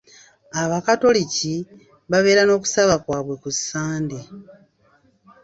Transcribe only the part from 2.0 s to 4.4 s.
babeera n'okusaba kwaabwe ku Sande.